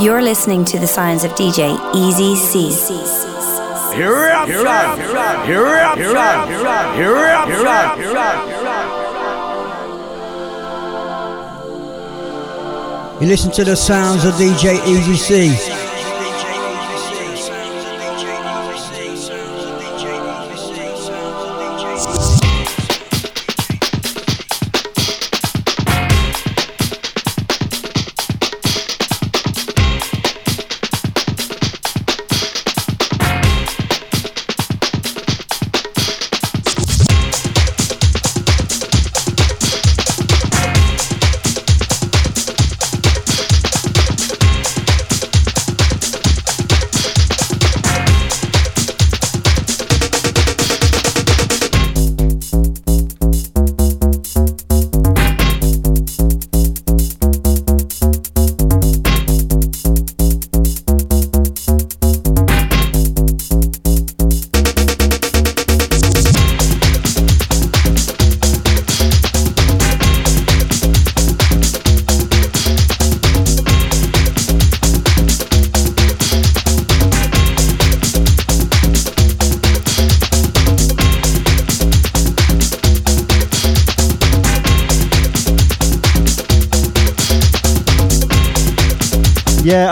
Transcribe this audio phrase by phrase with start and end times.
[0.00, 2.70] You're listening to the signs of DJ Easy C.
[3.98, 7.68] You're up, you're up, you're up, you're up, you're up, you're up, you're up, you're
[7.68, 8.60] up, you're up,
[13.20, 15.79] You listen to the sounds of DJ Easy C.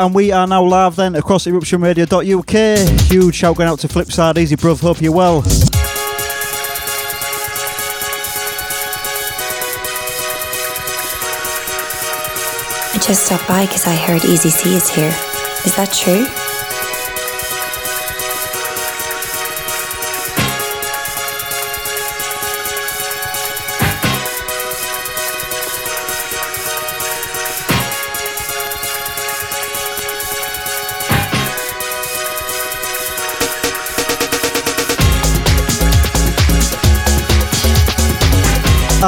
[0.08, 3.10] and we are now live then across eruptionradio.uk.
[3.10, 5.42] Huge shout going out to Flipside, Easy Bruv, hope you're well.
[12.94, 15.12] I just stopped by because I heard Easy C is here.
[15.66, 16.47] Is that true?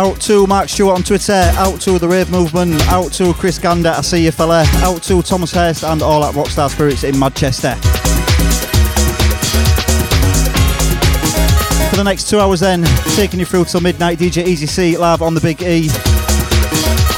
[0.01, 3.91] Out to Mark Stewart on Twitter, out to the Rave Movement, out to Chris Gander,
[3.91, 7.75] I see you fella, out to Thomas Hurst and all at Rockstar Spirits in Manchester.
[11.91, 12.83] For the next two hours then,
[13.15, 15.91] taking you through till midnight, DJ Easy C live on the Big E.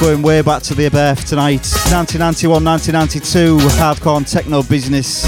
[0.01, 5.23] Going way back to the birth tonight, 1991, 1992, hardcore techno business.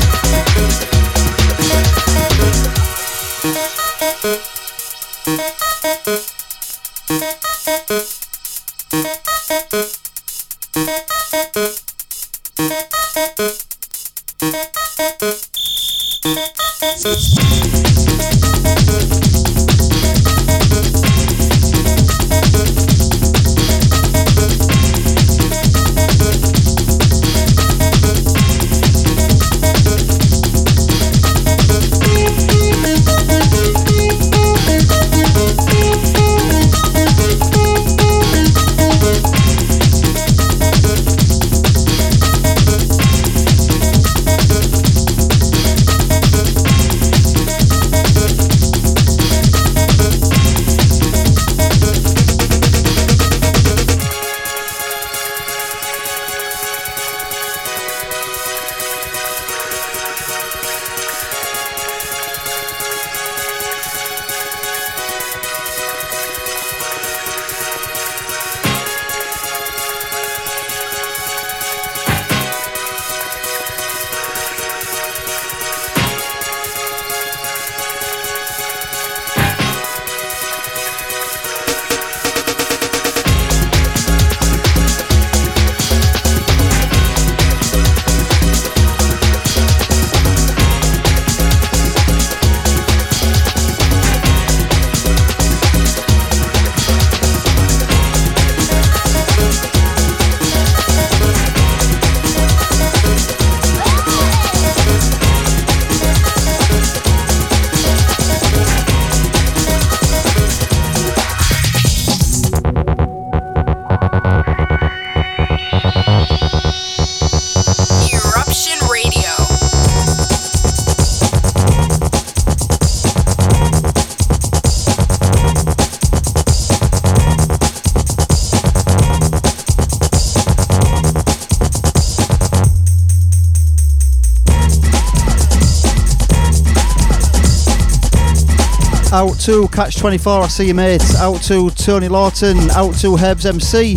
[139.45, 141.15] To Catch 24, I see you mates.
[141.17, 142.57] Out to Tony Lawton.
[142.71, 143.95] Out to Herbs MC.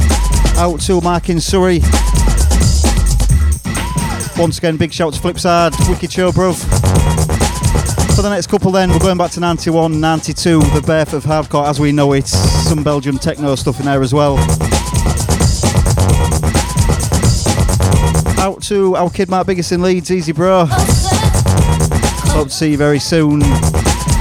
[0.56, 1.80] Out to Mark in Surrey.
[4.36, 5.72] Once again, big shout to Flipside.
[5.88, 6.58] Wicked show, bruv.
[8.14, 11.66] For the next couple, then, we're going back to 91, 92, the birth of hardcore
[11.66, 12.26] as we know it.
[12.26, 14.36] Some Belgian techno stuff in there as well.
[18.38, 20.66] Out to our kid Mark Biggest in Leeds, easy bro.
[20.66, 23.40] Hope to see you very soon.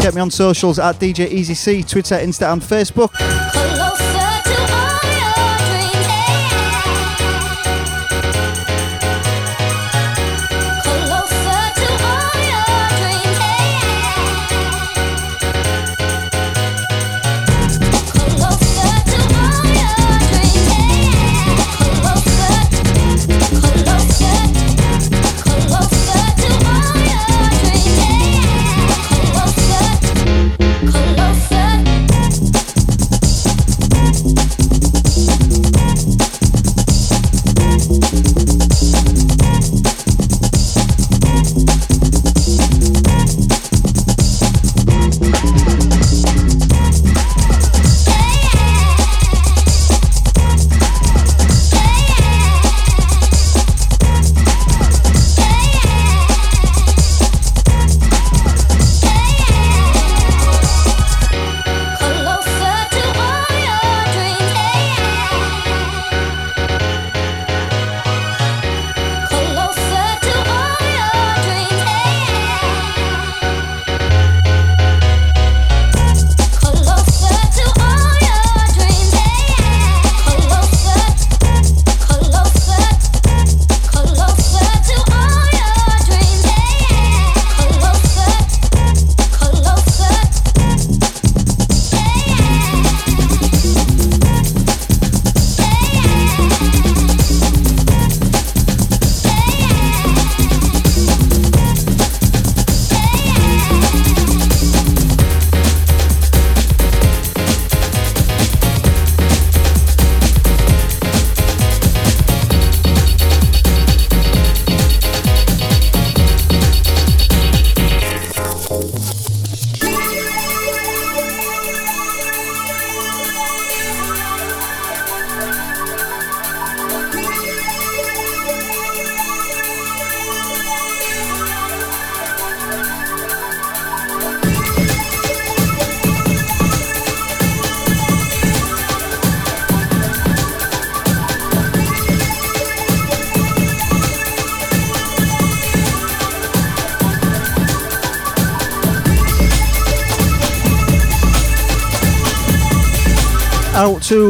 [0.07, 3.46] Get me on socials at DJ Easy C, Twitter, Insta, and Facebook.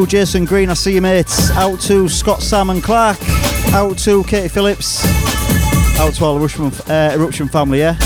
[0.08, 1.52] Jason Green, I see you mates.
[1.52, 3.18] Out to Scott Salmon Clark.
[3.74, 5.04] Out to Katie Phillips.
[6.00, 7.98] Out to all the Eruption, uh, Eruption family, yeah?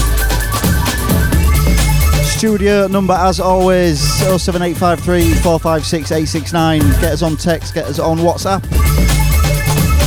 [2.24, 6.80] Studio number as always 07853 456 869.
[6.80, 8.64] Get us on text, get us on WhatsApp.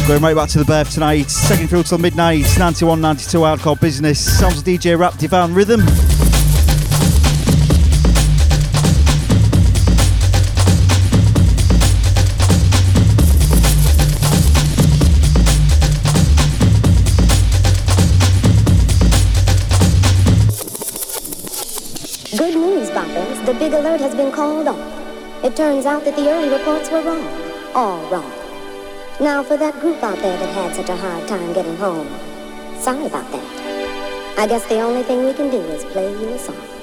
[0.08, 1.30] Going right back to the birth tonight.
[1.30, 2.44] Second through till midnight.
[2.58, 4.38] 91 92 hardcore business.
[4.38, 5.80] Sounds DJ Rap Divine Rhythm.
[25.56, 27.28] Turns out that the early reports were wrong.
[27.76, 28.32] All wrong.
[29.20, 32.08] Now, for that group out there that had such a hard time getting home,
[32.80, 34.37] sorry about that.
[34.37, 36.73] I guess the only thing we can do is play you a song.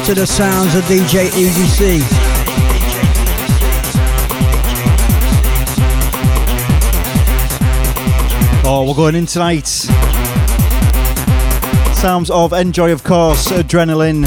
[0.00, 2.00] Listen to the sounds of DJ Easy C.
[8.64, 9.66] Oh, we're going in tonight.
[11.98, 14.24] Sounds of N-Joi, of course, Adrenaline.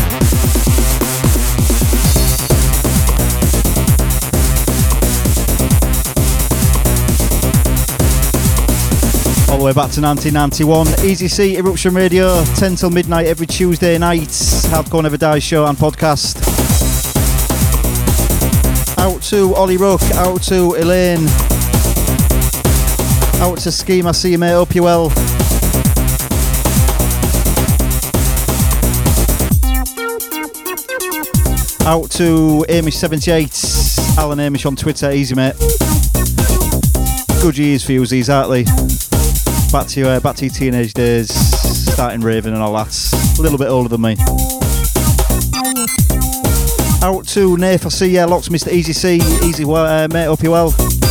[9.49, 11.03] All the way back to 1991.
[11.03, 14.52] Easy C Eruption Radio, 10 till midnight every Tuesday night.
[14.65, 16.37] Hardcore Never Die show and podcast.
[18.97, 21.27] Out to Ollie Rook, out to Elaine,
[23.41, 24.07] out to Scheme.
[24.07, 24.51] I see you, mate.
[24.51, 25.07] Hope you well.
[31.85, 35.11] Out to Amish78, Alan Amish on Twitter.
[35.11, 35.55] Easy, mate.
[37.41, 38.27] Good years for you, these.
[38.27, 41.33] Back to, uh, back to your teenage days,
[41.91, 42.95] starting raving and all that.
[43.37, 44.52] A little bit older than me.
[47.33, 48.71] To Nath, I see Locks, Mr.
[48.71, 49.15] Easy C.
[49.43, 50.25] Easy, uh, mate.
[50.25, 51.02] Hope you well.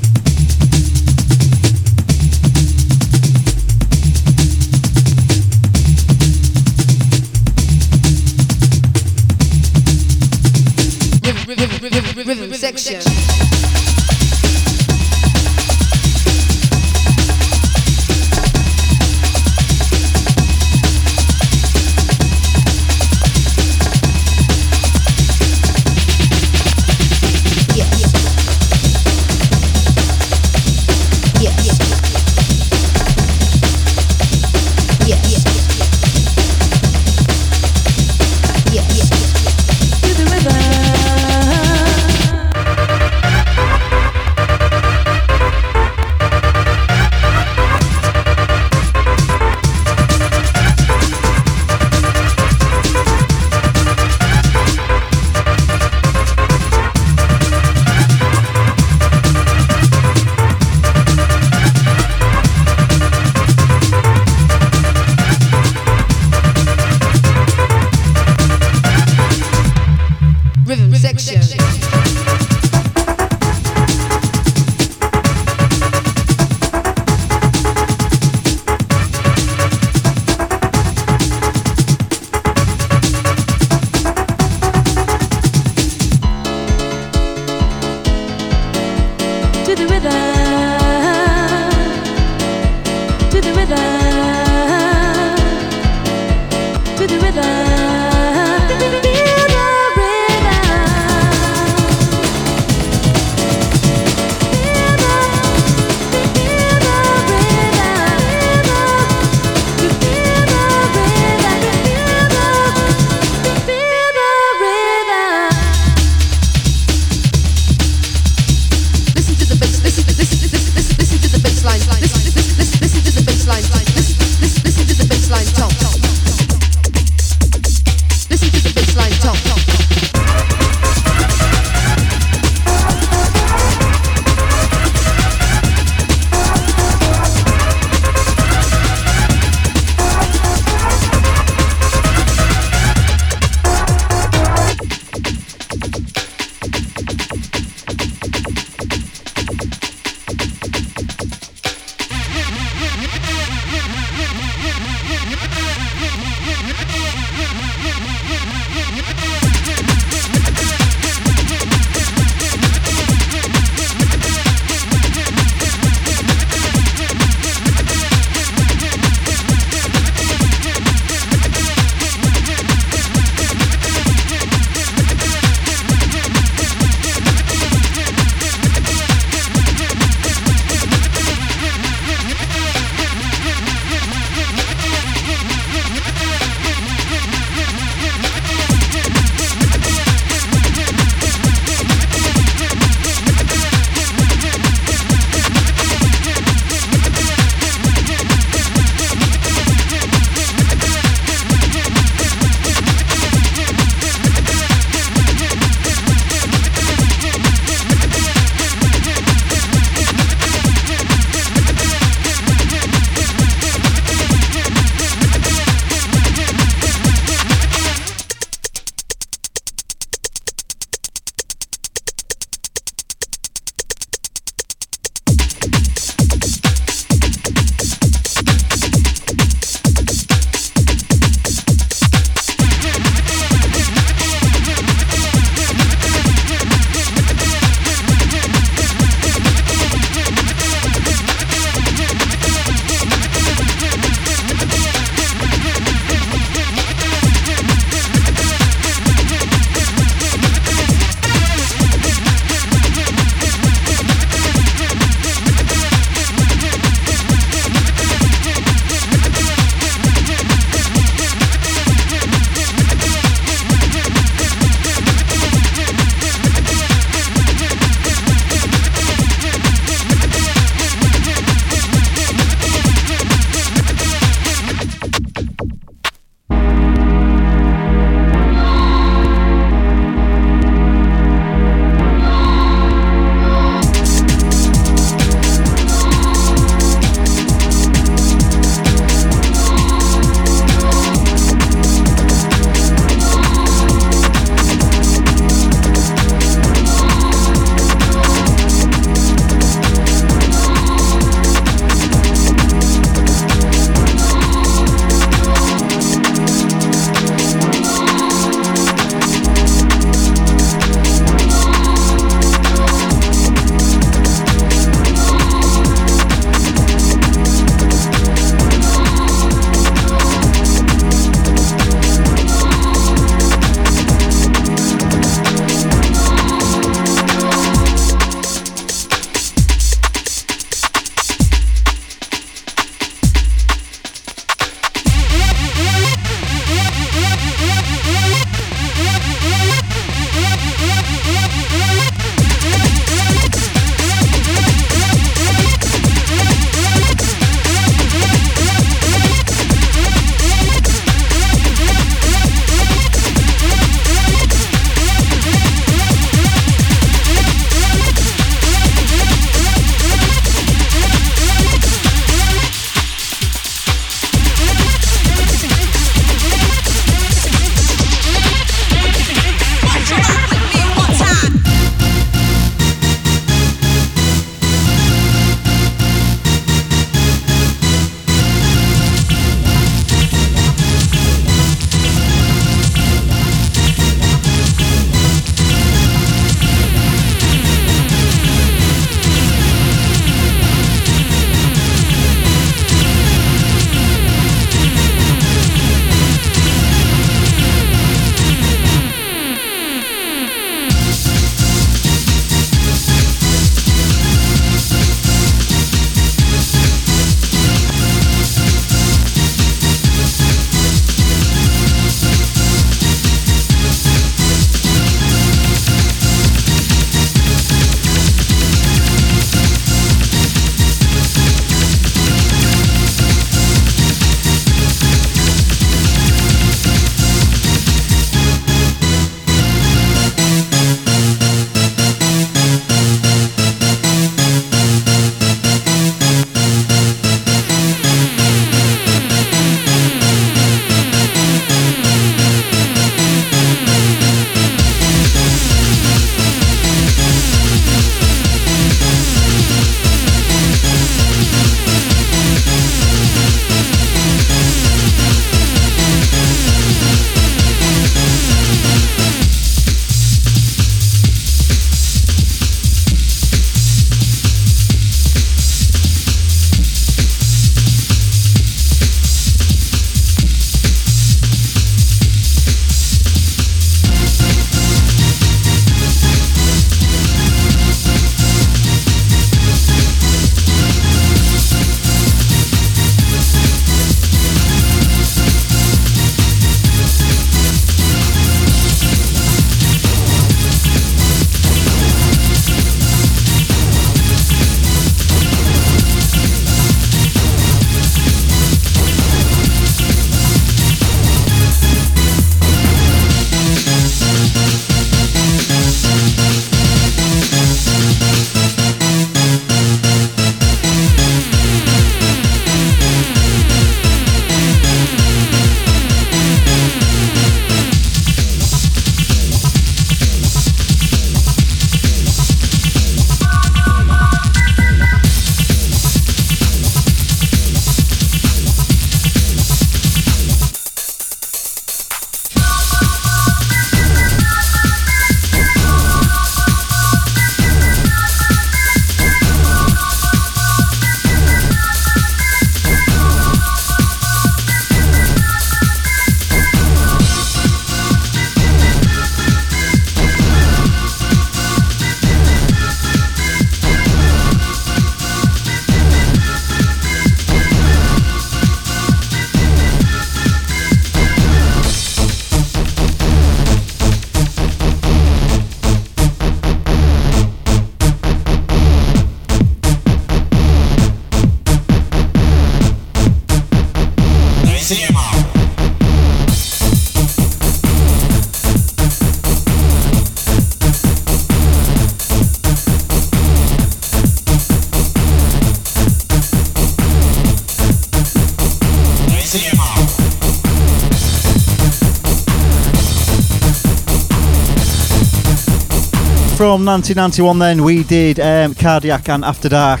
[596.80, 600.00] From 1991 then we did um, Cardiac and After Dark.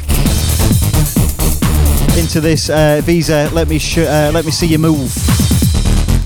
[2.16, 5.10] Into this uh, Visa, let me sh- uh, let me see you move.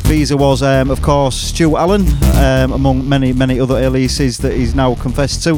[0.07, 4.77] Visa was, um, of course, Stuart Allen, um, among many many other aliases that he's
[4.77, 5.55] now confessed to.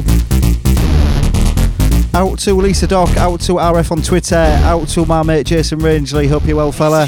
[2.15, 6.27] Out to Lisa Doc, out to RF on Twitter, out to my mate Jason Rangeley.
[6.27, 7.05] Hope you're well, fella.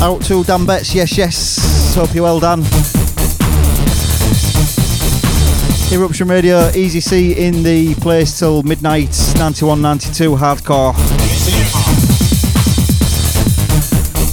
[0.00, 1.94] Out to Dan Betts, yes, yes.
[1.94, 2.62] Hope you're well, Dan.
[5.92, 10.94] Eruption Radio, Easy C in the place till midnight, 91 92 hardcore.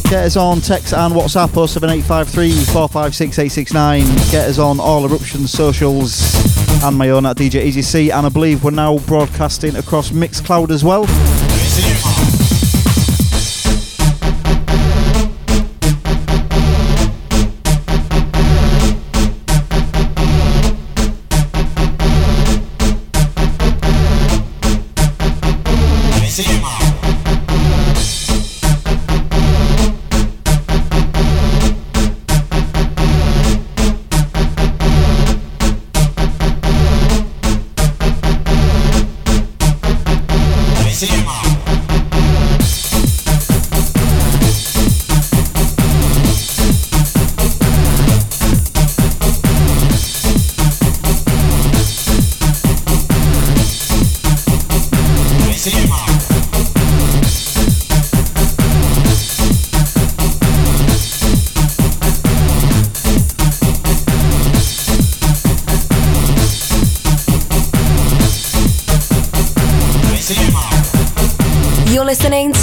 [0.09, 4.05] Get us on text and WhatsApp 07853 456 869.
[4.31, 6.21] Get us on all Eruption socials
[6.83, 8.11] and my own at DJ Easy C.
[8.11, 11.05] And I believe we're now broadcasting across Mixcloud as well.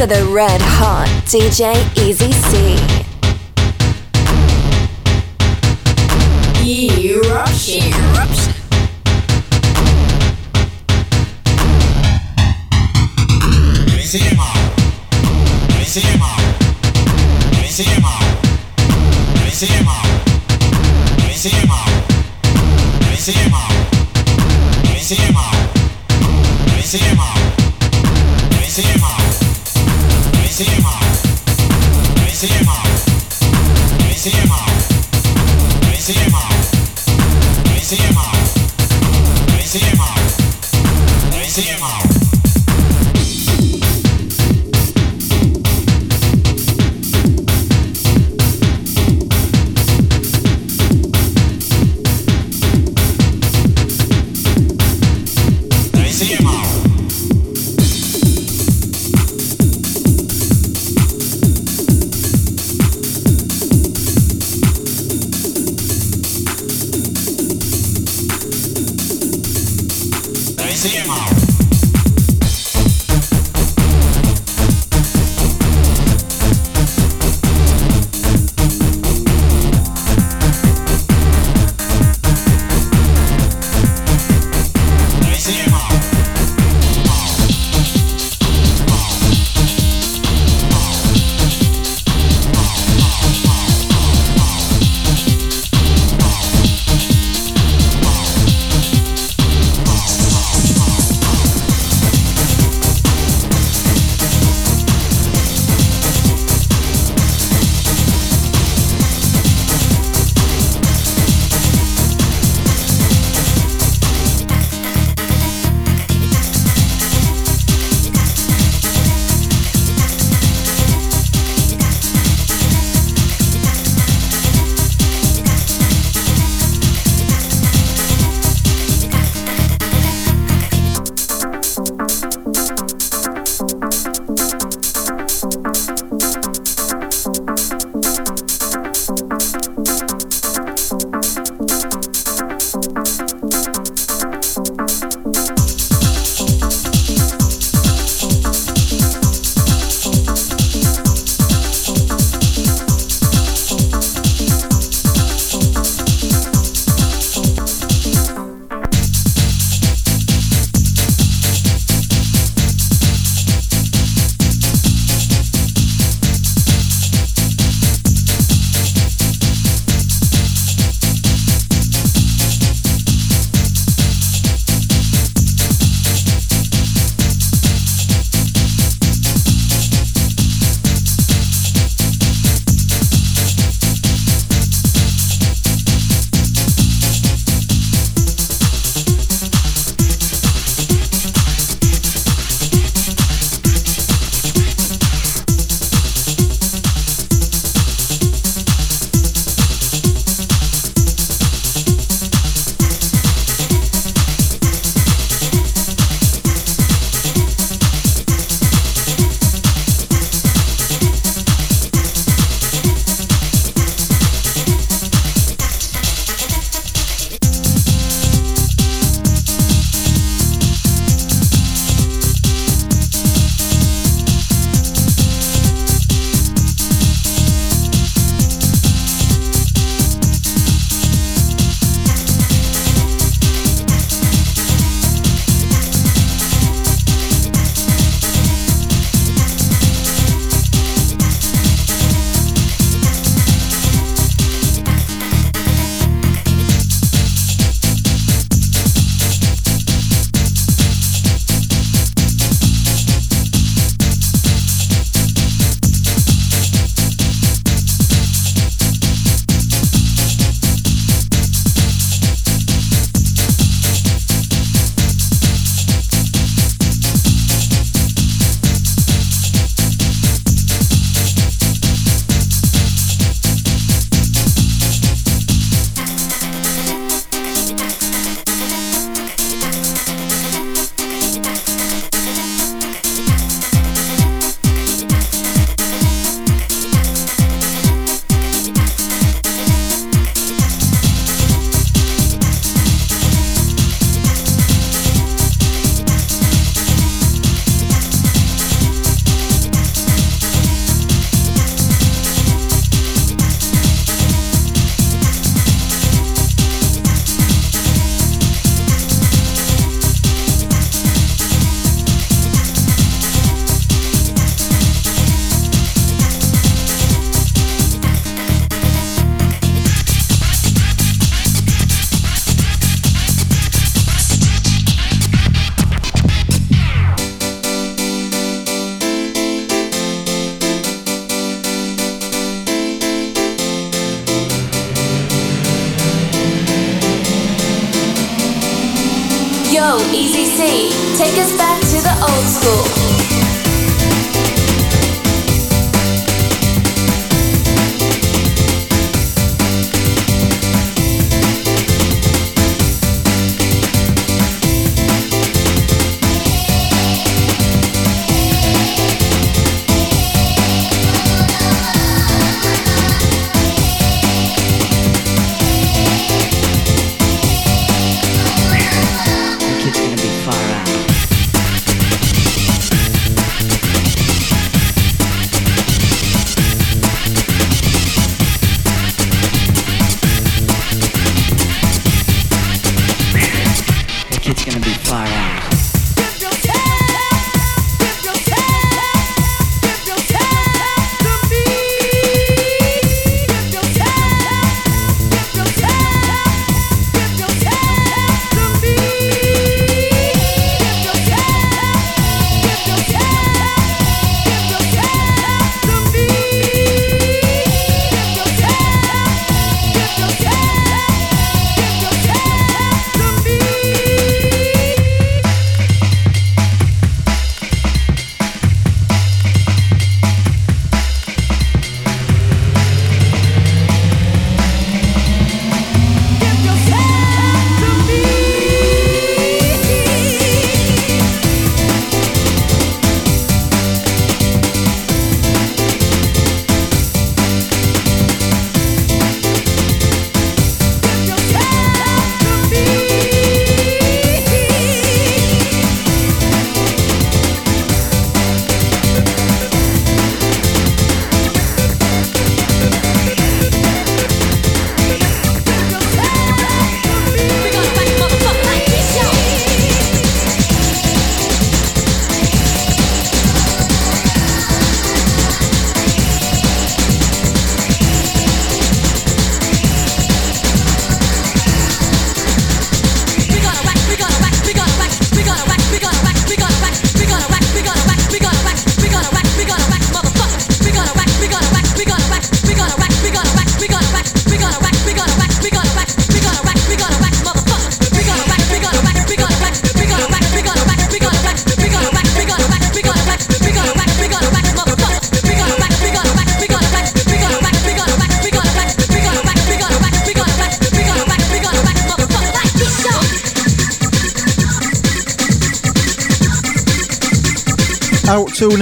[0.09, 1.09] To the Red Hot.
[1.24, 2.34] DJ Easy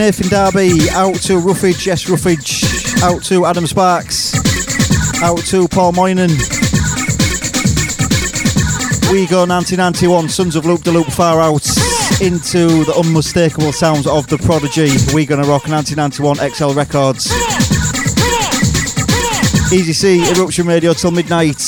[0.03, 4.35] Nathan Darby, out to Ruffage, yes Ruffage, out to Adam Sparks,
[5.23, 6.31] out to Paul Moynan.
[9.13, 11.65] We go 1991, Sons of Loop Da Loop far out
[12.21, 14.91] into the unmistakable sounds of the Prodigy.
[15.15, 17.31] We gonna rock 1991 XL Records.
[19.73, 21.63] Easy C, Eruption Radio till midnight,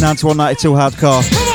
[0.00, 1.47] 9192 Hardcore.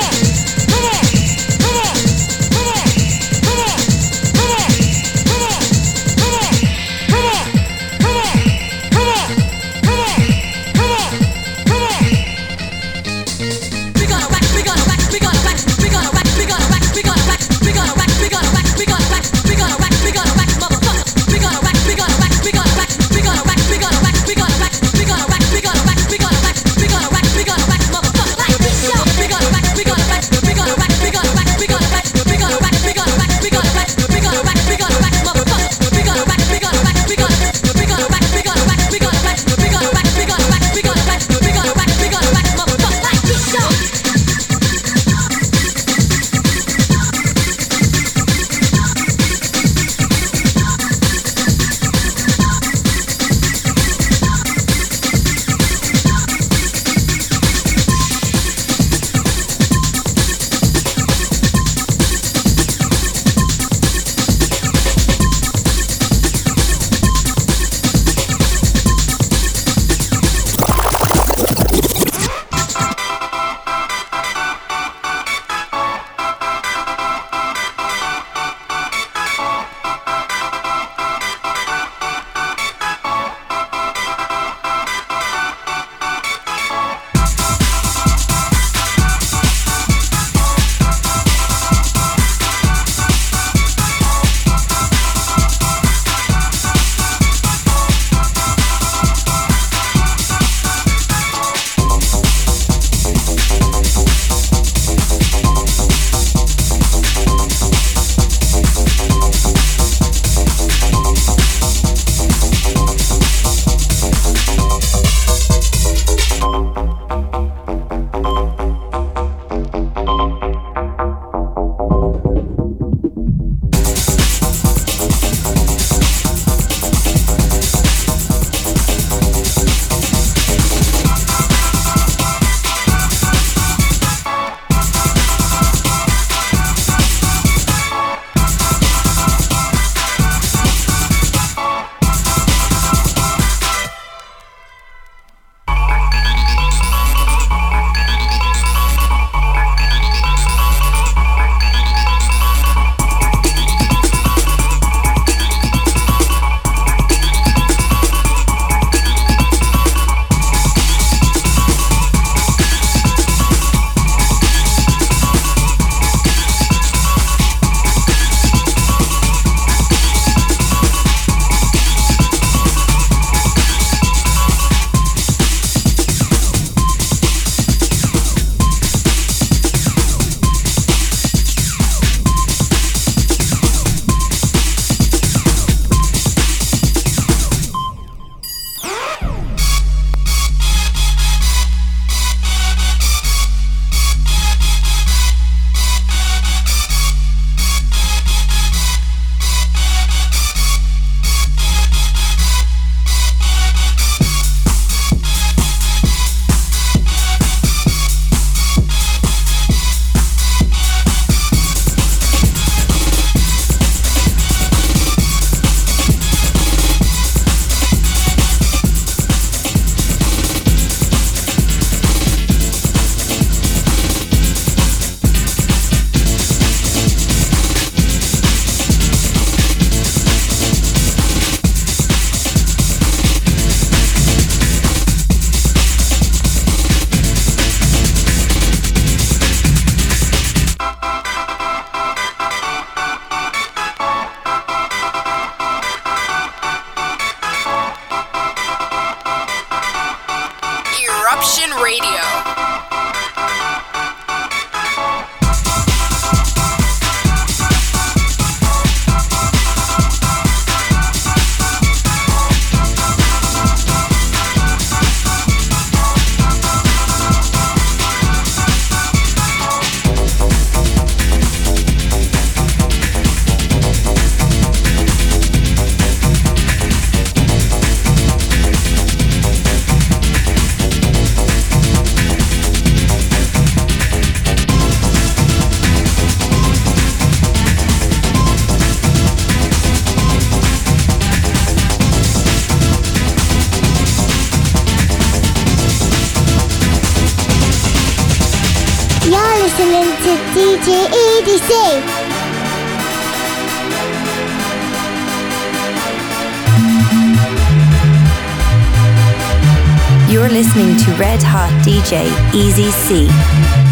[311.93, 312.25] DJ
[312.55, 313.82] Easy C.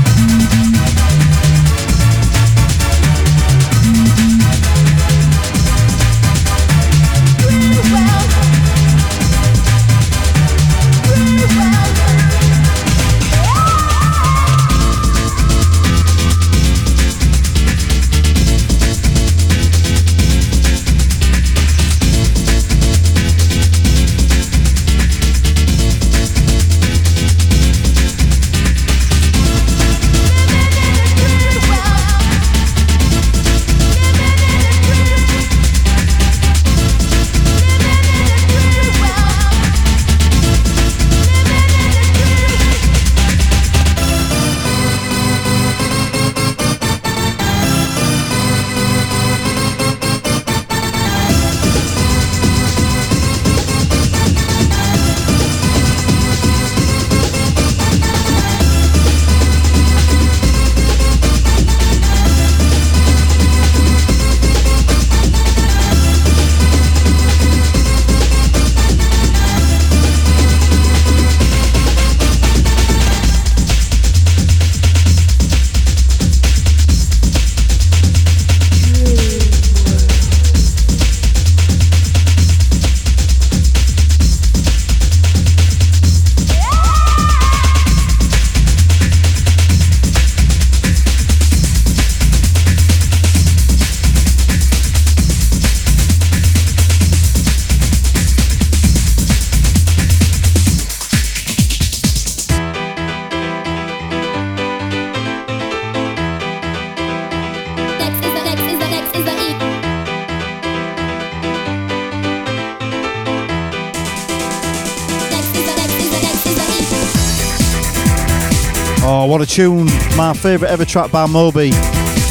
[119.31, 119.85] what a tune.
[120.17, 121.69] My favourite ever track by Moby.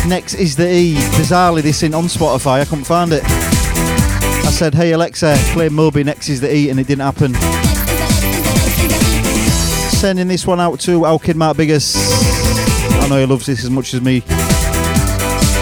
[0.07, 0.97] Next is the E.
[1.17, 2.61] Bizarrely, this in on Spotify.
[2.61, 3.23] I couldn't find it.
[3.25, 7.33] I said, hey Alexa, play Moby, next is the E, and it didn't happen.
[9.97, 11.97] Sending this one out to our kid Mark Biggers.
[11.97, 14.21] I know he loves this as much as me.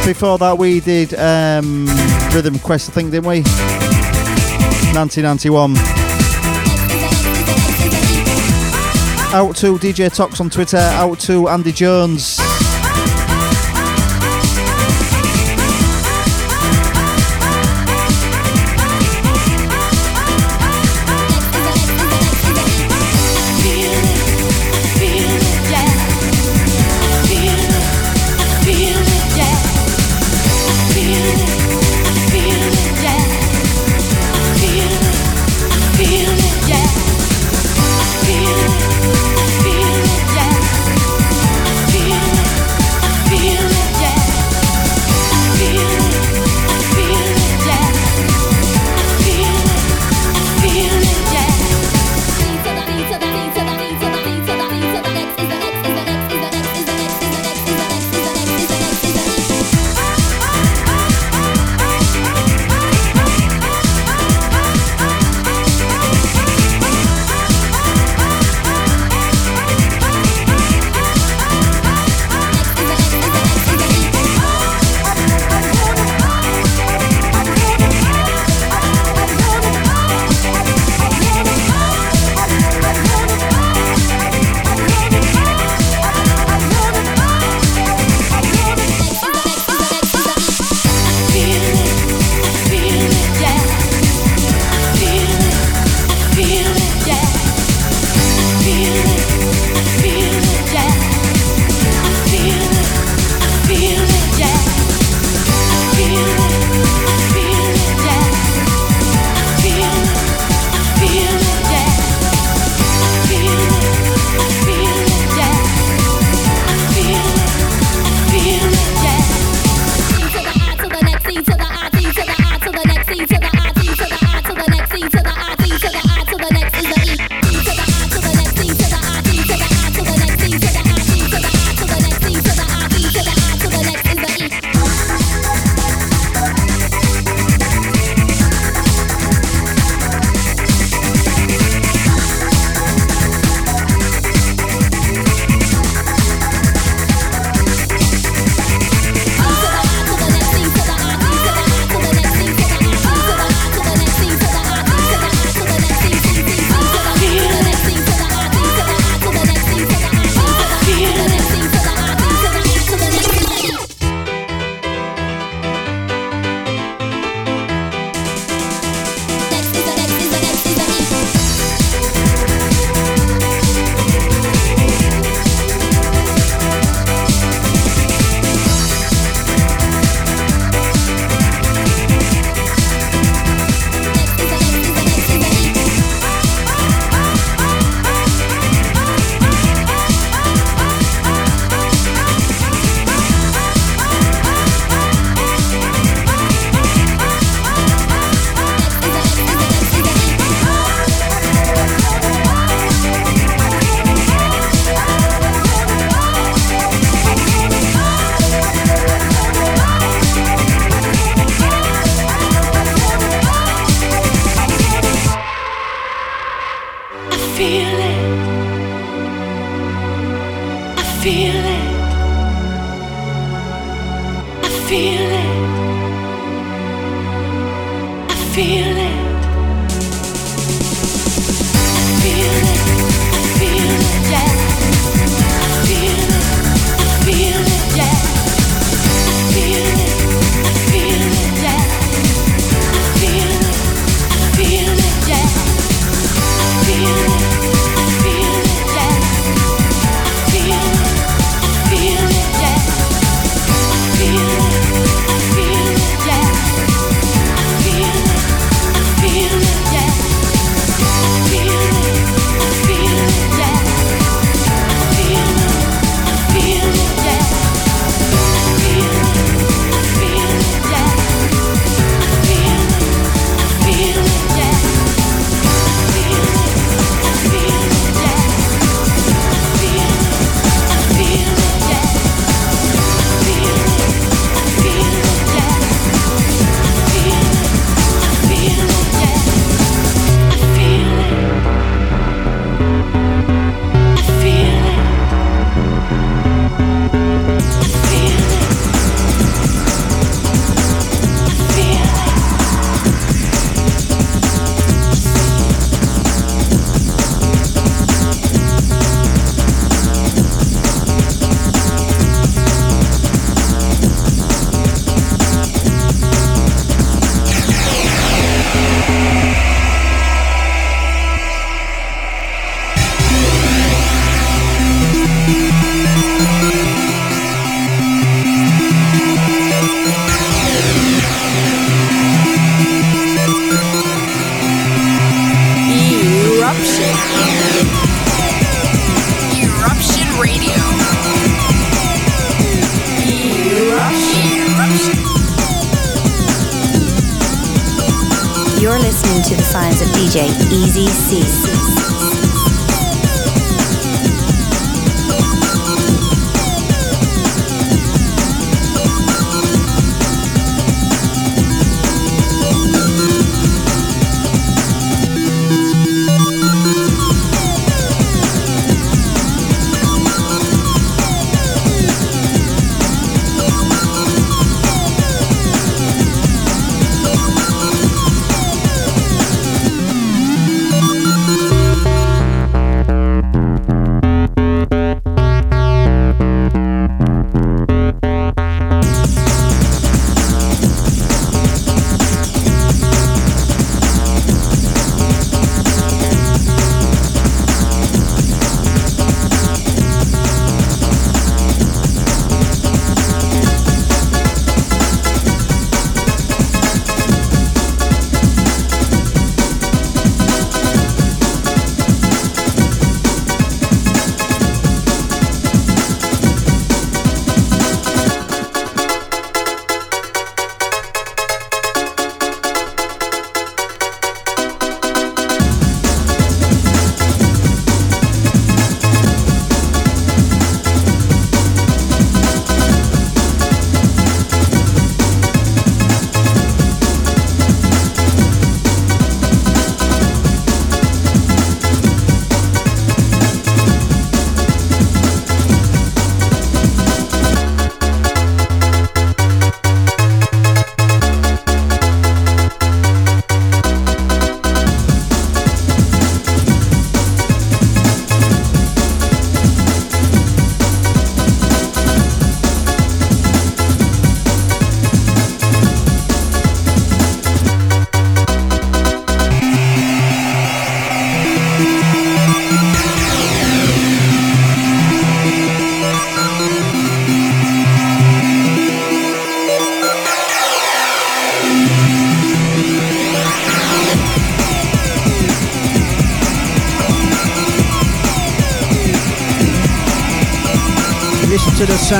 [0.05, 1.87] Before that, we did um,
[2.35, 3.43] Rhythm Quest, I think, didn't we?
[4.93, 5.98] 1991.
[9.31, 10.79] Out to DJ Tox on Twitter.
[10.79, 12.48] Out to Andy Jones.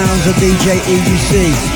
[0.09, 1.68] sounds of DJ Easy C.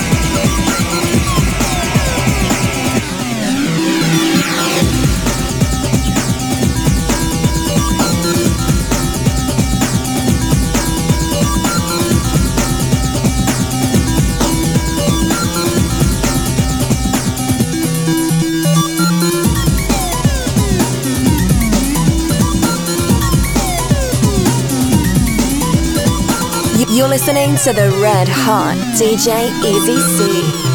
[27.33, 30.72] listening to the red hot DJ Easy C.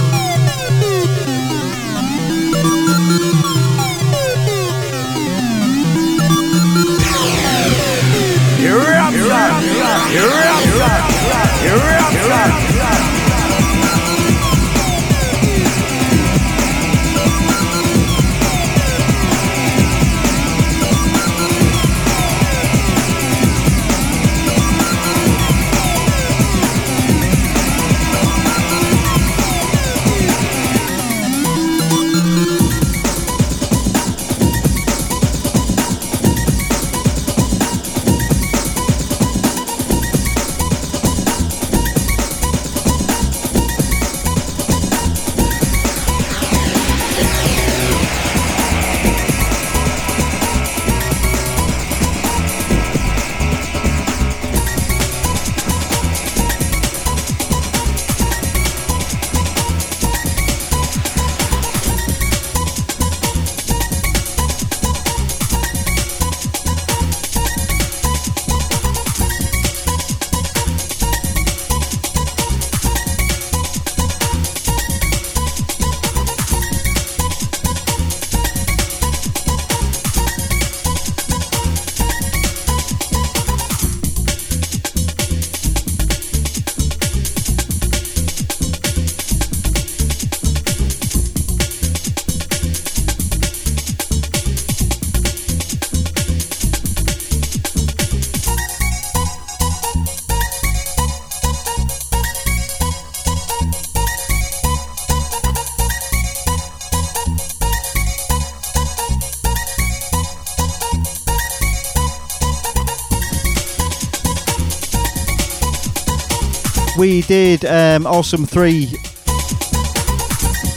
[116.97, 118.87] We did um, Awesome 3,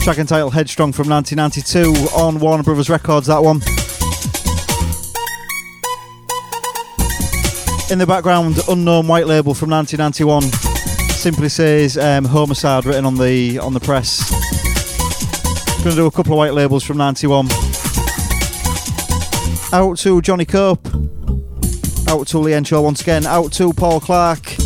[0.01, 3.57] track and title Headstrong from 1992 on Warner Brothers Records, that one.
[7.91, 10.43] In the background, Unknown White Label from 1991
[11.13, 14.29] simply says um, homicide written on the on the press.
[15.83, 17.47] Gonna do a couple of white labels from 91.
[19.73, 20.87] Out to Johnny Cope.
[22.07, 23.25] Out to Lee Shaw once again.
[23.25, 24.60] Out to Paul Clark.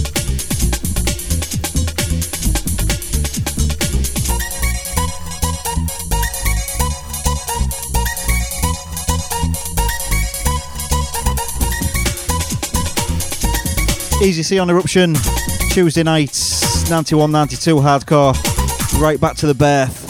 [14.22, 15.14] Easy C on Eruption,
[15.72, 18.34] Tuesday nights, 91 92 hardcore,
[19.00, 20.05] right back to the birth.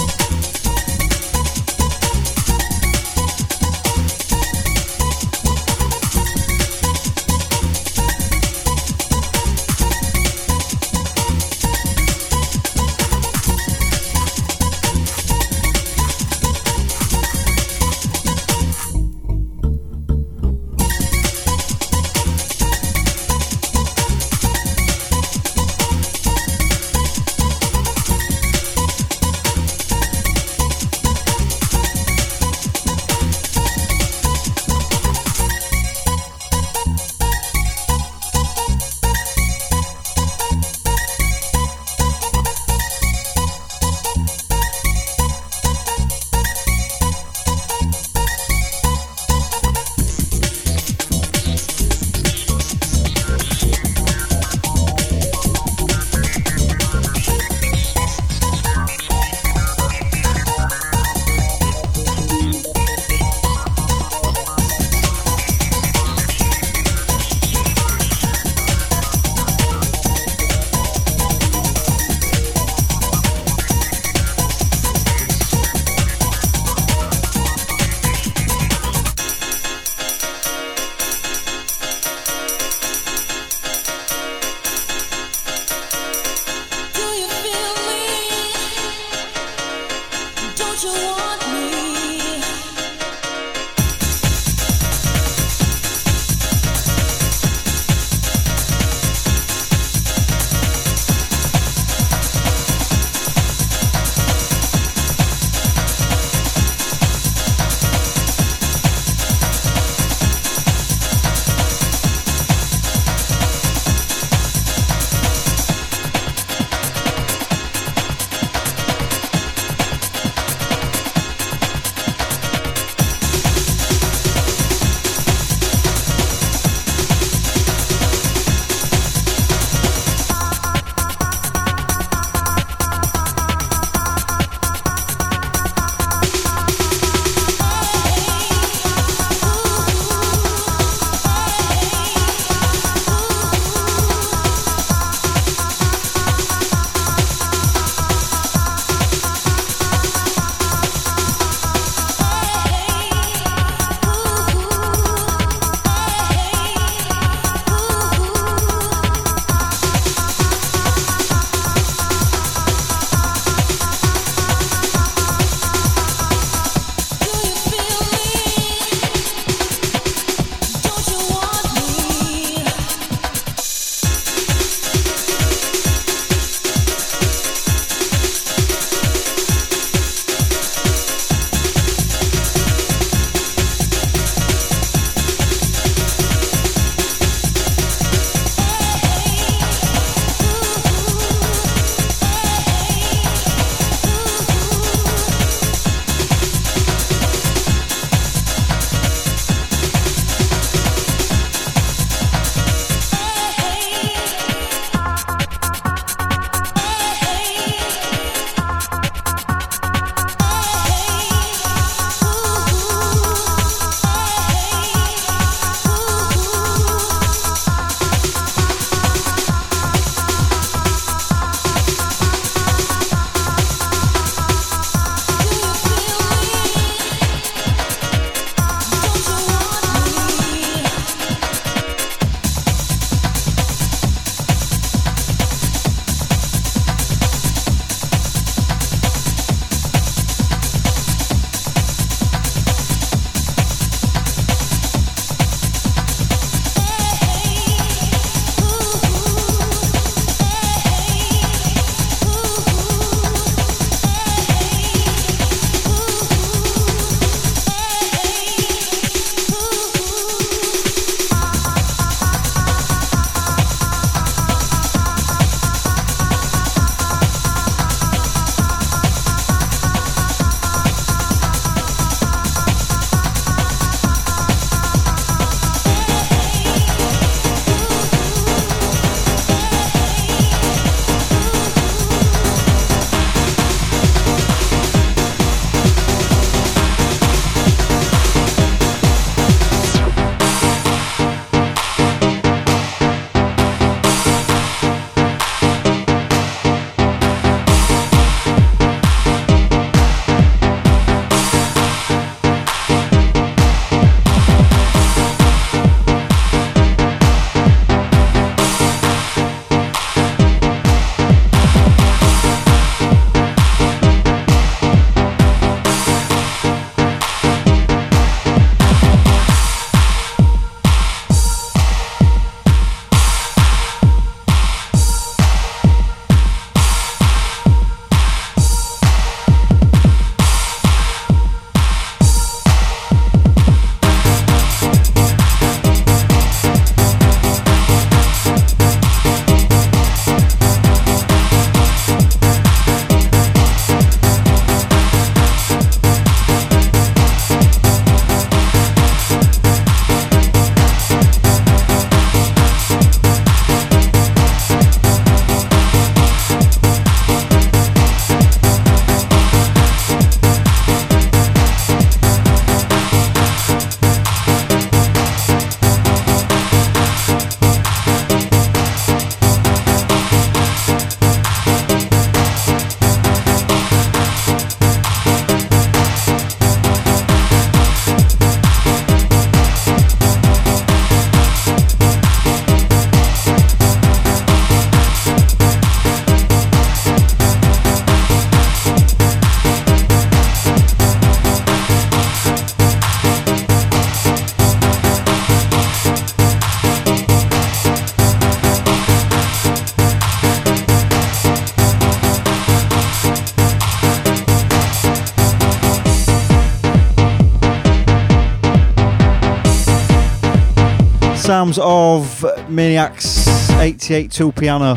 [411.56, 414.95] Sounds of Maniacs 88 2 piano.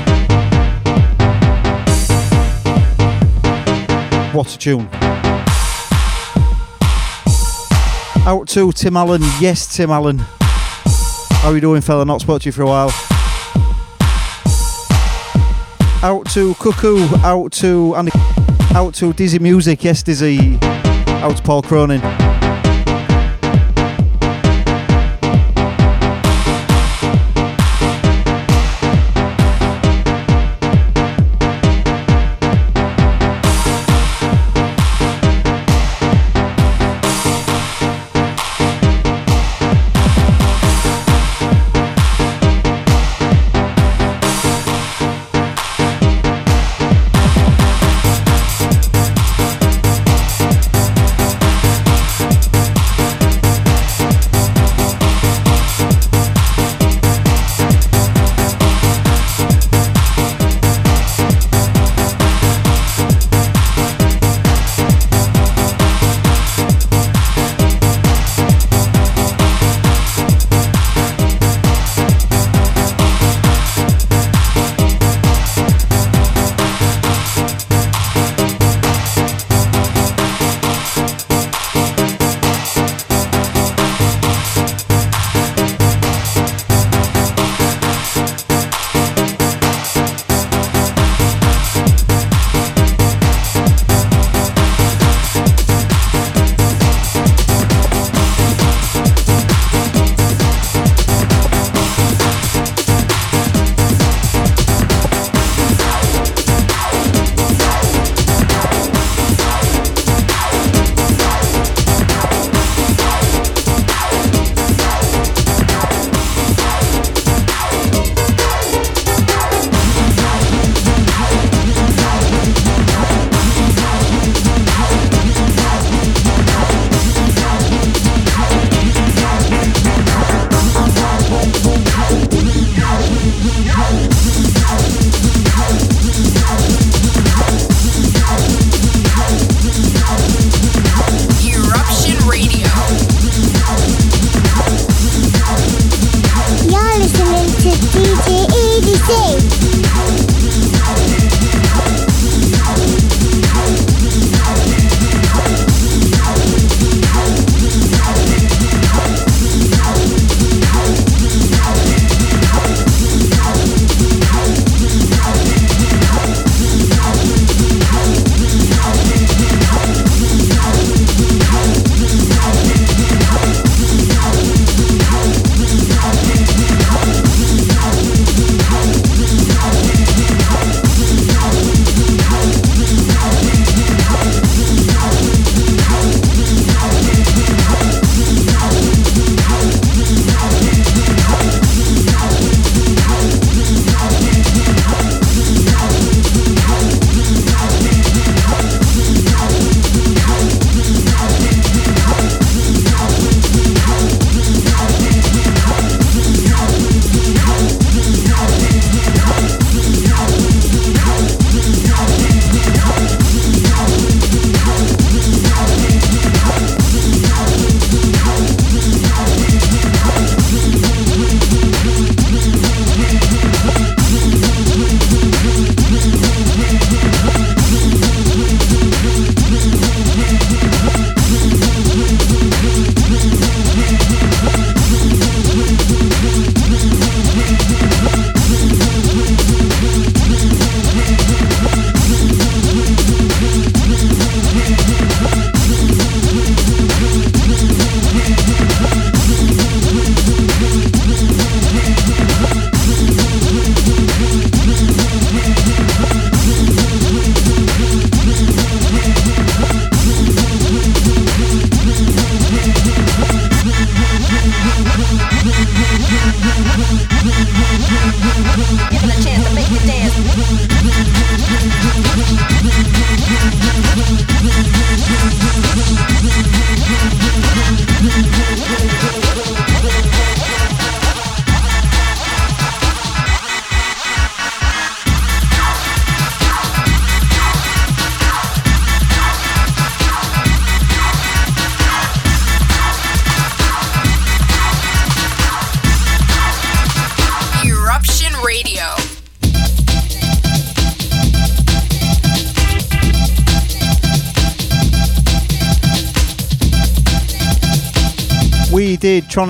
[4.33, 4.89] What a tune.
[8.27, 9.23] Out to Tim Allen.
[9.39, 10.19] Yes, Tim Allen.
[10.19, 12.05] How are you doing, fella?
[12.05, 12.91] Not spoke to you for a while.
[16.03, 17.07] Out to Cuckoo.
[17.19, 18.11] Out to Andy.
[18.75, 19.85] Out to Dizzy Music.
[19.85, 20.59] Yes, Dizzy.
[21.23, 22.01] Out to Paul Cronin.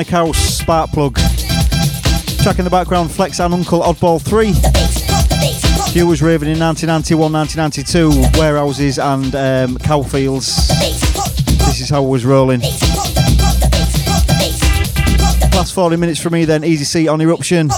[0.08, 1.14] Tronic House Spark Plug.
[2.42, 4.52] Track in the background, Flex and Uncle Oddball 3.
[5.92, 10.68] Hugh was raving in 1991, 1992, warehouses and um, cow fields.
[11.66, 12.60] This is how it was rolling.
[15.52, 17.68] Last 40 minutes for me then, Easy C on Eruption.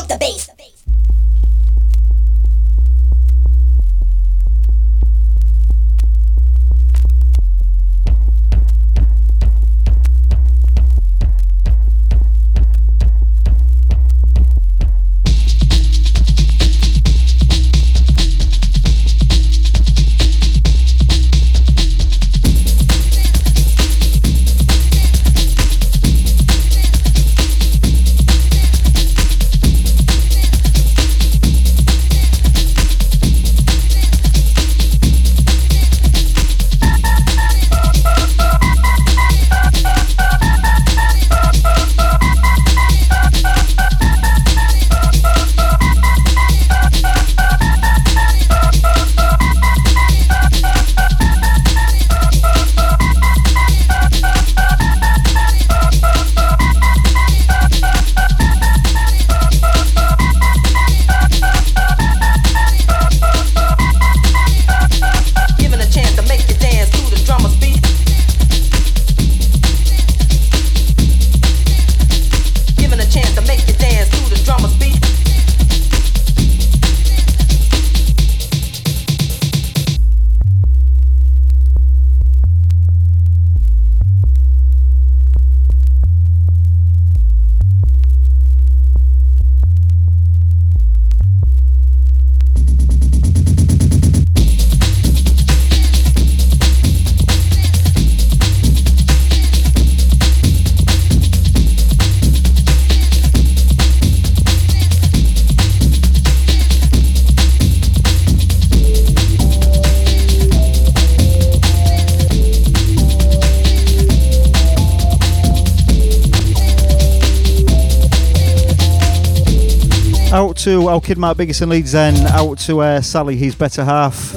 [120.65, 124.35] To our kid Mark Biggest in Leeds then, out to uh, Sally, his better half.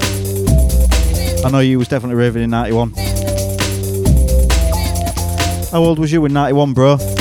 [1.44, 2.94] I know you was definitely raving in 91.
[5.72, 7.13] How old was you in 91, bro?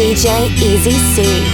[0.00, 1.49] DJ Easy C.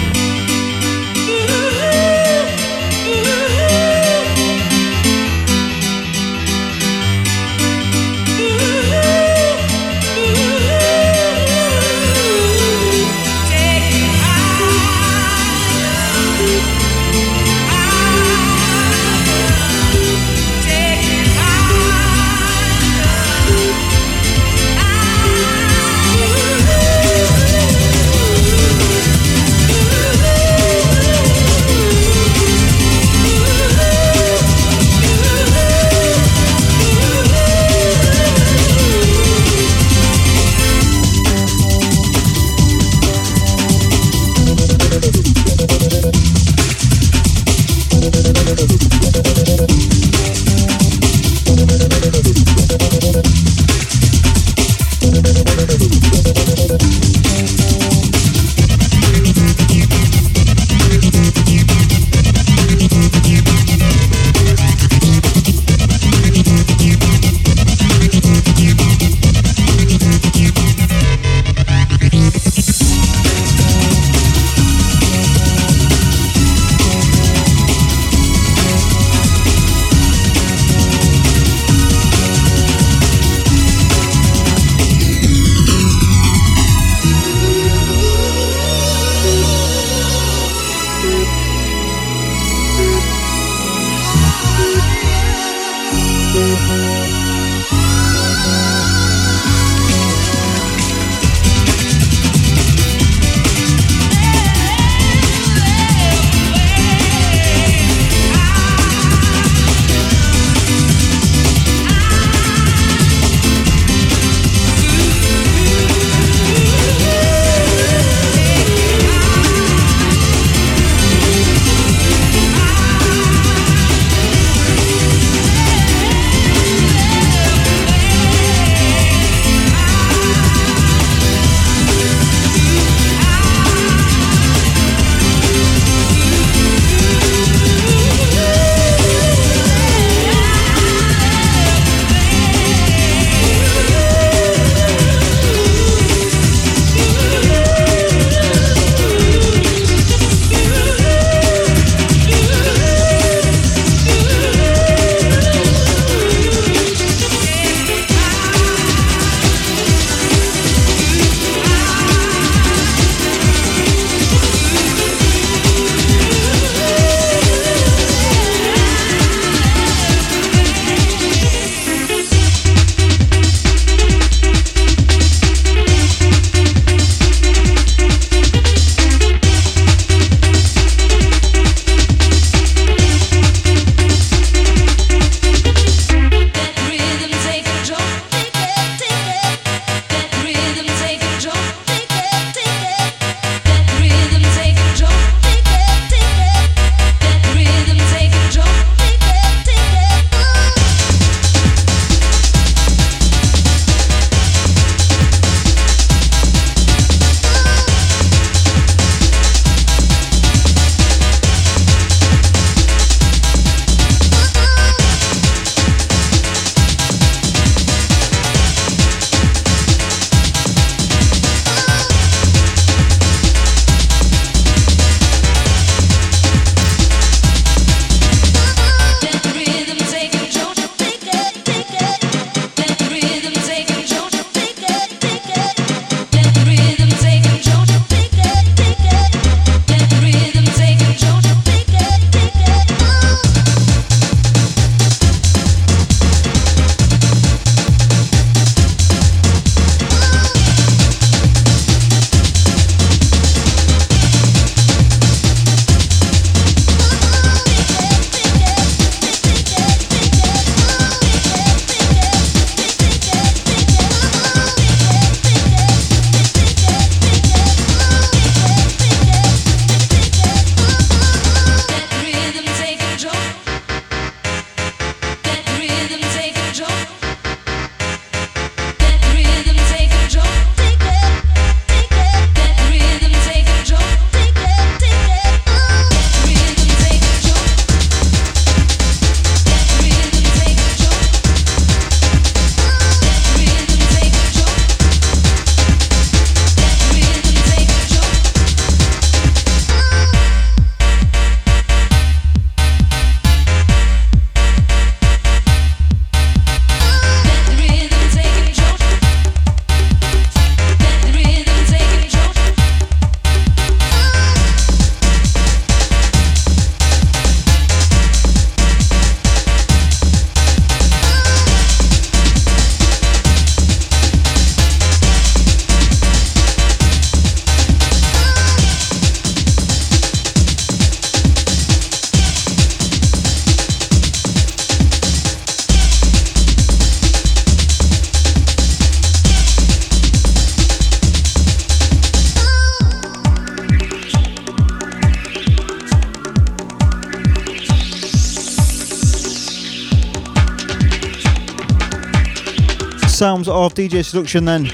[353.66, 354.84] sounds of DJ Seduction then.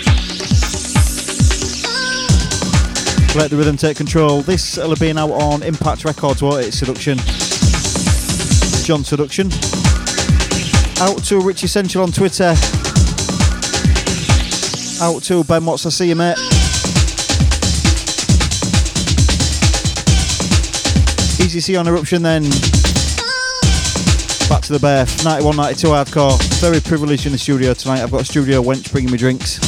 [3.34, 4.42] Let the rhythm take control.
[4.42, 6.72] This will be out on Impact Records, what it?
[6.72, 7.18] Seduction.
[8.84, 9.50] John Seduction.
[11.00, 12.54] Out to Rich Essential on Twitter.
[15.02, 16.38] Out to Ben Watts, I see you, mate.
[21.40, 22.42] Easy C on Eruption then.
[24.48, 26.51] Back to the Bear, 91 92 hardcore.
[26.62, 28.02] Very privileged in the studio tonight.
[28.02, 29.58] I've got a studio wench bringing me drinks.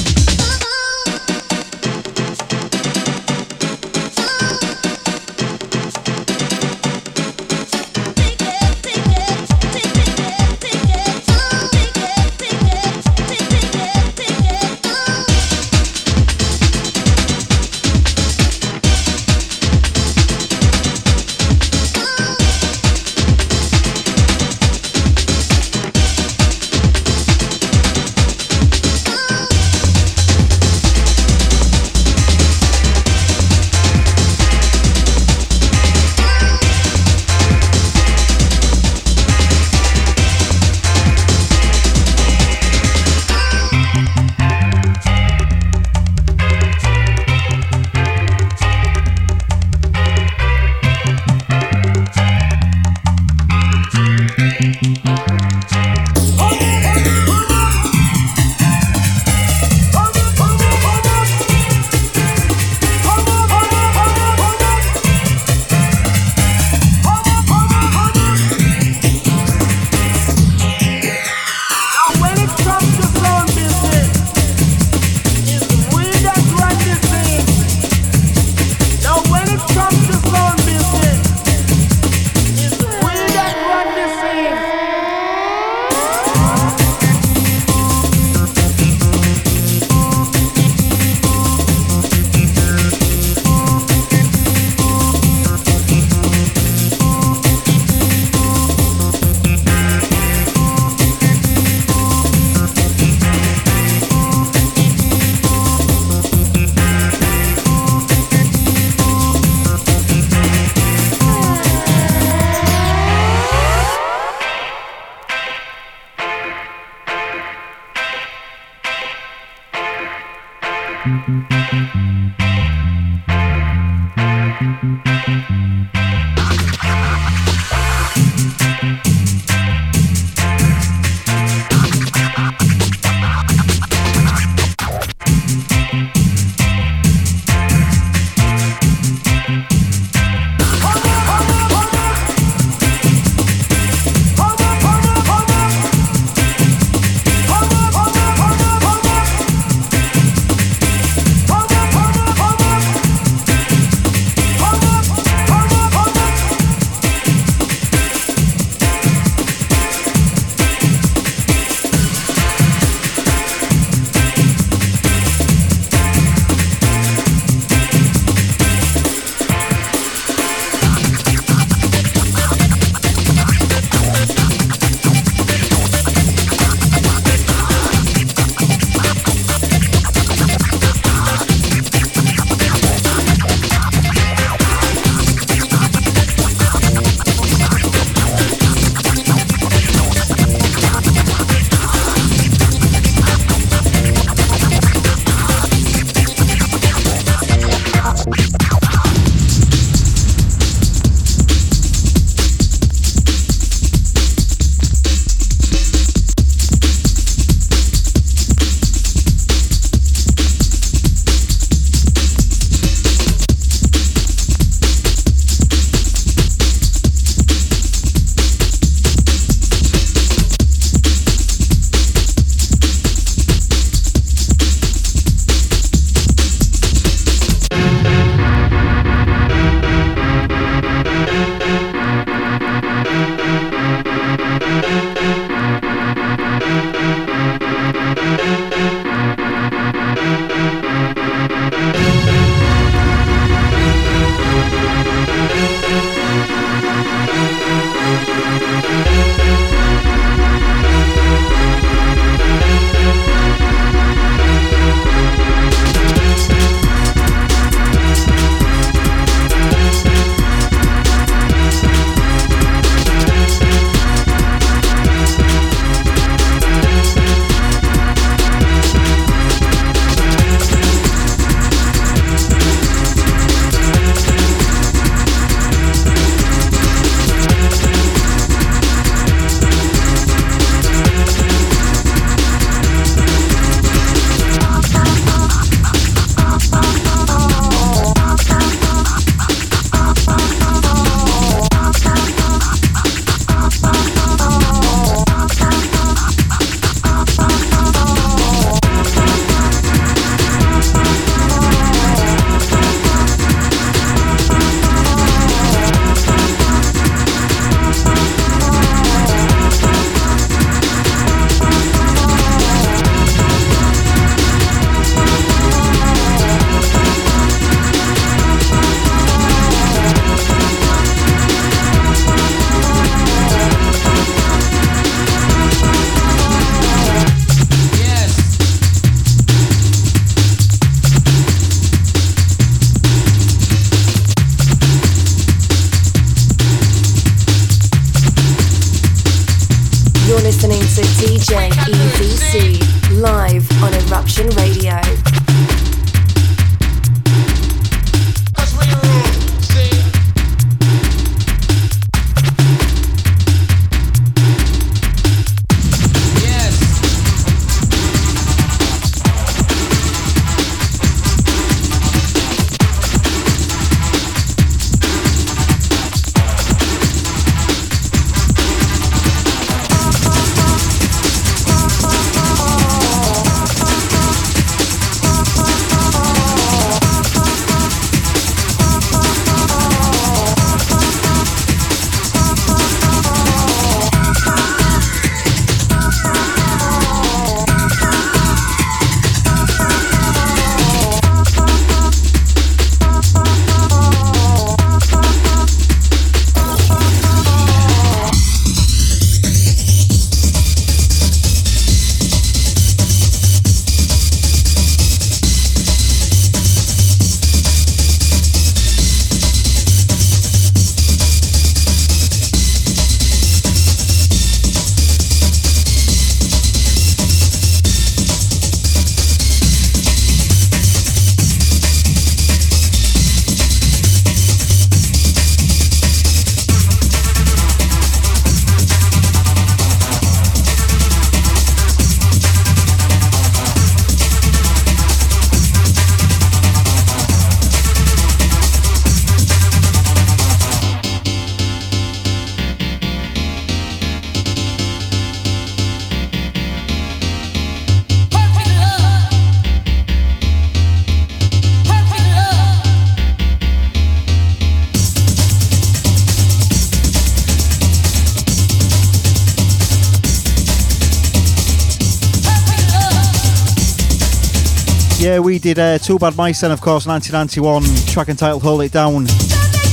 [465.64, 469.24] Did uh, Two Bad Mice then, of course, 1991, track entitled Hold It Down.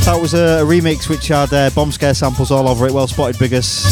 [0.04, 3.08] That was a, a remix which had uh, bomb scare samples all over it, well
[3.08, 3.86] spotted Biggers.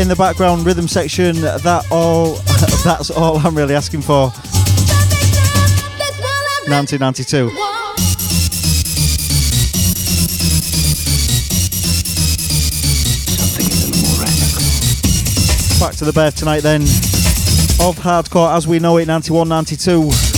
[0.00, 2.32] In the background rhythm section, that all
[2.84, 4.32] that's all I'm really asking for.
[6.66, 7.46] 1992.
[15.78, 16.82] Back to the birth tonight then
[17.80, 20.31] of hardcore as we know it 91 92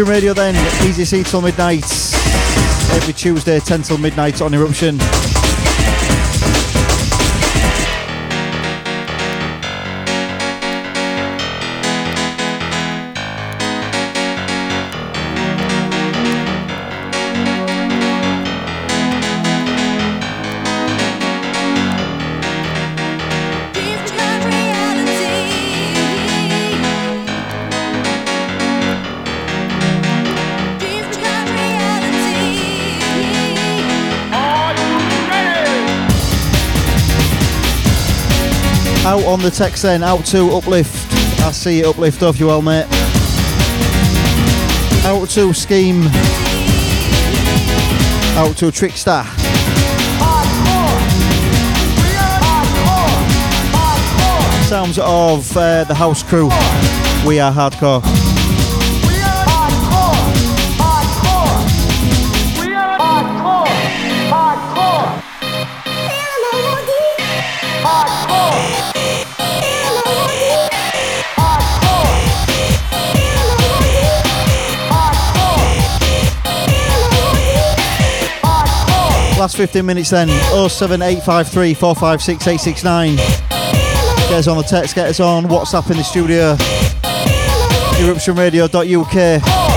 [0.00, 0.54] Eruption Radio then,
[0.88, 1.84] Easy C till midnight.
[2.92, 4.96] Every Tuesday, 10 till midnight on Eruption.
[39.30, 41.12] On the text then, out to Uplift.
[41.40, 42.86] I see you, Uplift off you well, mate.
[45.04, 46.02] Out to Scheme.
[48.36, 49.22] Out to Trickster.
[54.68, 56.48] Sounds of uh, the house crew.
[57.24, 58.39] We are hardcore.
[79.40, 80.28] Last 15 minutes then
[80.68, 83.16] 07853 456 869.
[83.16, 86.56] Get us on the text, get us on WhatsApp in the studio.
[87.96, 89.69] Eruptionradio.uk.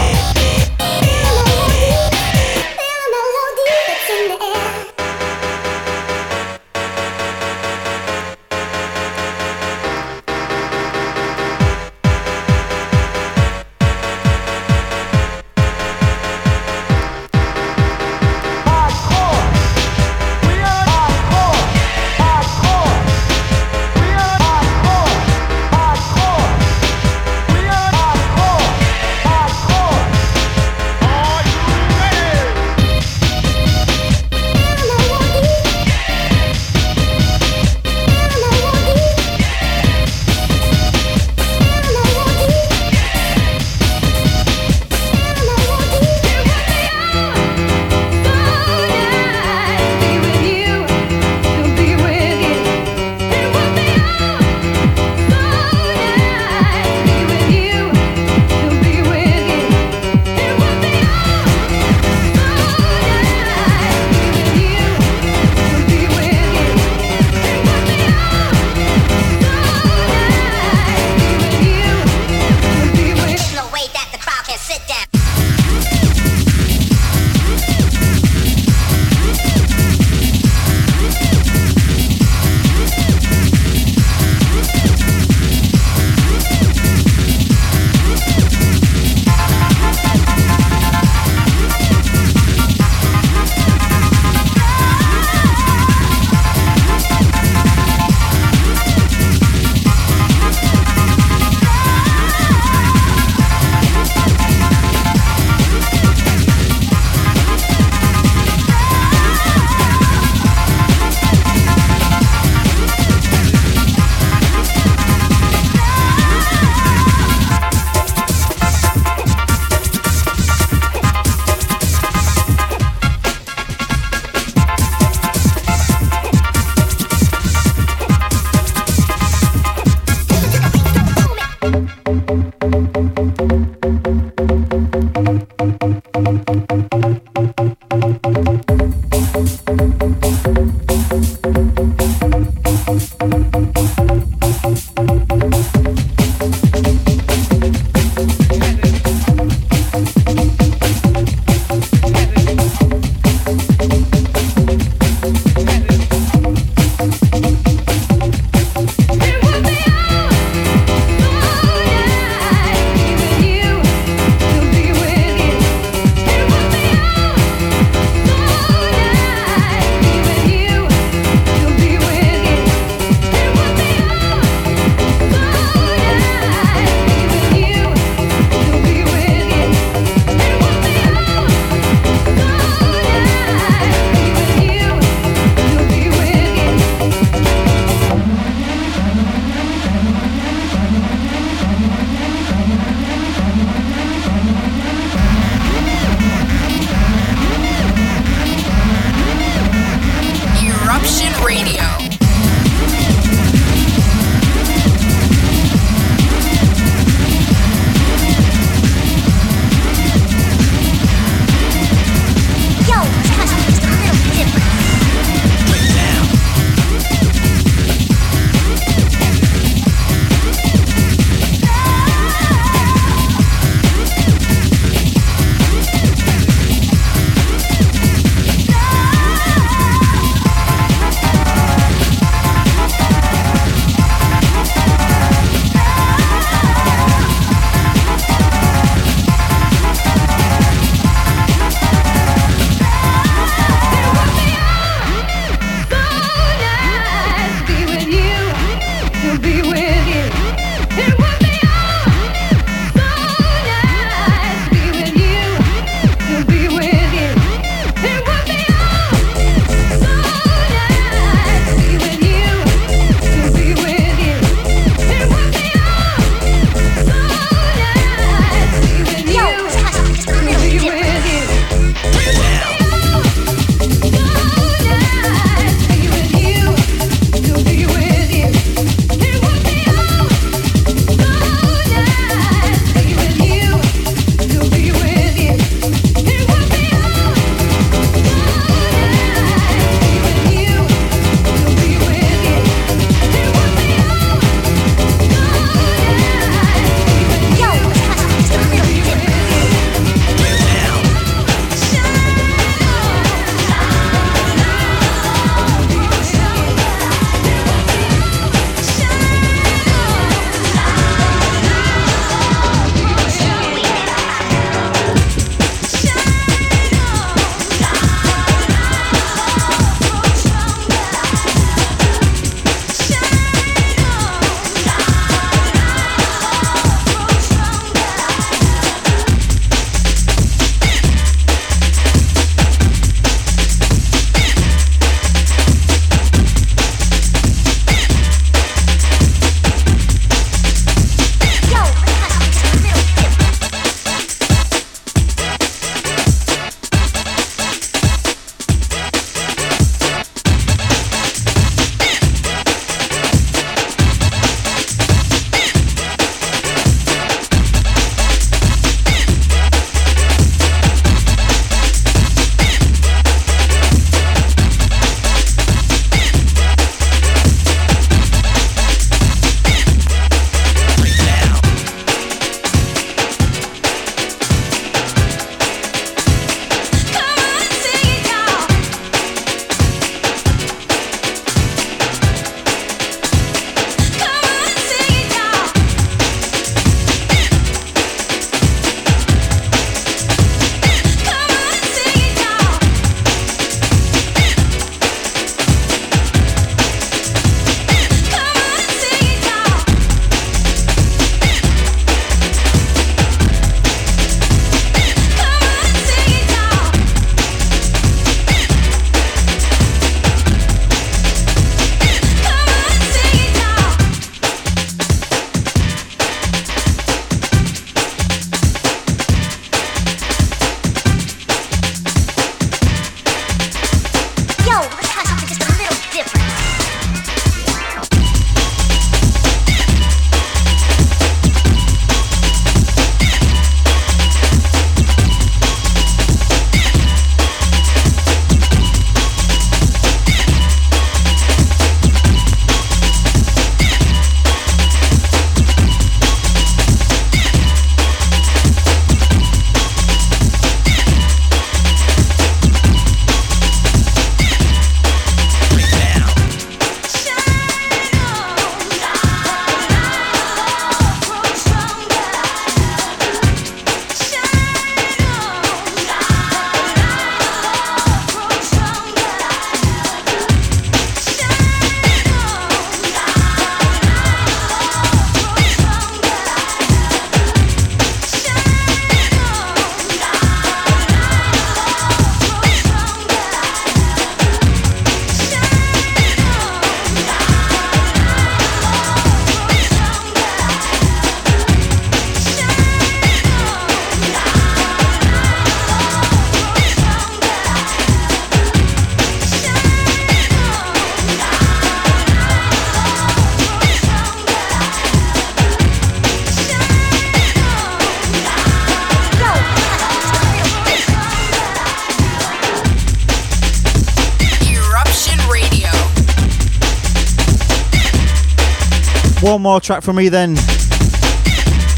[519.73, 520.51] more track from me then.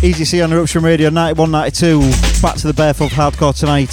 [0.01, 1.99] Easy C on Eruption Radio 91 92.
[2.41, 3.91] Back to the Barefoot Hardcore tonight.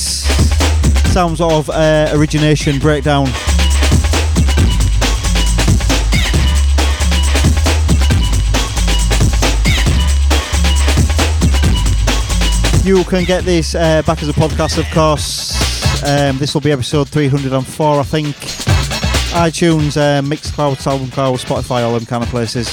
[1.10, 3.26] Sounds of uh, origination breakdown.
[12.84, 16.04] You can get this uh, back as a podcast, of course.
[16.04, 18.36] Um, this will be episode 304, I think.
[19.34, 22.72] iTunes, uh, Mixcloud, SoundCloud, Spotify, all them kind of places.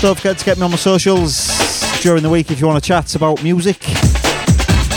[0.00, 1.46] Don't forget to get me on my socials
[2.00, 3.76] during the week if you want to chat about music.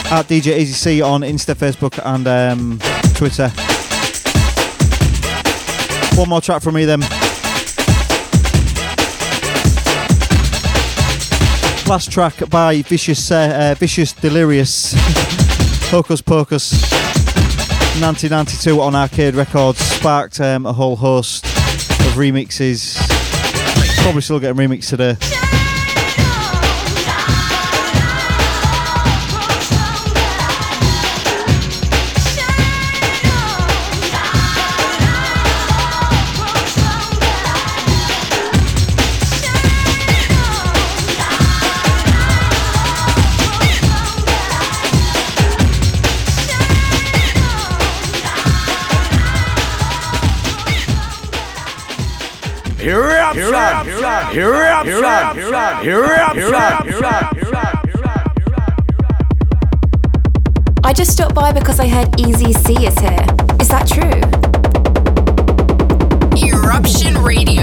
[0.09, 2.79] At DJ Easy C on Insta, Facebook, and um,
[3.13, 3.49] Twitter.
[6.17, 7.01] One more track from me then.
[11.85, 14.93] Last track by Vicious, uh, uh, Vicious Delirious,
[15.91, 16.71] Hocus Pocus,
[17.99, 23.12] 1992 on Arcade Records, sparked um, a whole host of remixes.
[24.01, 25.42] Probably still getting remixed today.
[54.35, 54.93] Eruption!
[54.95, 55.87] Eruption!
[55.87, 57.03] Eruption!
[60.83, 63.25] I just stopped by because I heard Easy C is here.
[63.61, 64.19] Is that true?
[66.35, 67.62] Eruption Radio.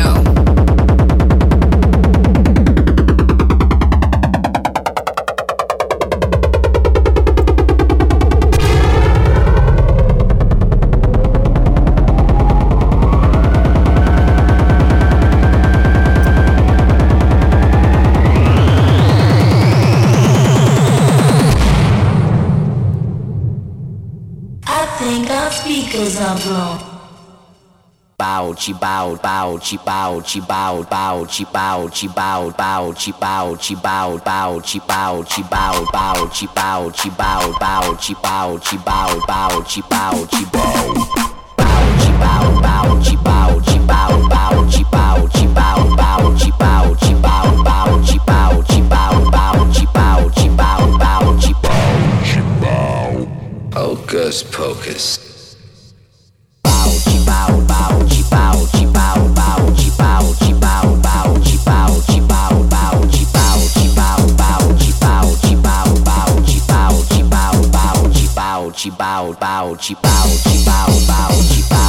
[25.00, 26.78] Think our speakers are blown.
[28.18, 33.12] Bow chi bow bow chi bow chi bow bow chi bow chi bow bow chi
[33.12, 38.14] bow chi bow bow chi bow chi bow bow chi bow chi bow bow chi
[38.26, 40.84] bow chi bow bow chi bow chi bow
[41.56, 44.39] bow chi bow bow chi bow chi bow bow
[68.80, 71.79] she bow, bowed, she bowed, she bow, bowed, she.